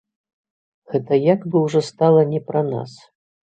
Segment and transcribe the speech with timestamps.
[0.93, 2.99] Гэта як бы ўжо стала не пра нас.